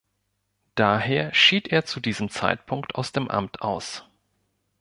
[0.73, 4.03] Daher schied er zu diesem Zeitpunkt aus dem Amt aus.